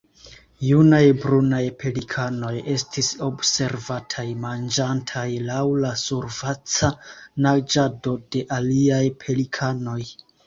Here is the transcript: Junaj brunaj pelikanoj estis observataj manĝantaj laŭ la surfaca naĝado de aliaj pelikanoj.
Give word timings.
Junaj 0.67 1.01
brunaj 1.23 1.59
pelikanoj 1.81 2.53
estis 2.75 3.09
observataj 3.27 4.25
manĝantaj 4.45 5.27
laŭ 5.49 5.61
la 5.83 5.91
surfaca 6.05 6.91
naĝado 7.47 8.15
de 8.37 8.43
aliaj 8.61 9.03
pelikanoj. 9.25 9.99